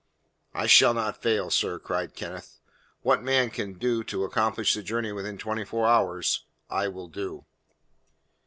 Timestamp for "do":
3.77-4.03, 7.07-7.45